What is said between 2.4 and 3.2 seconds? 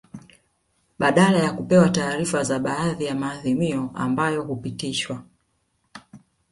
za baadhi ya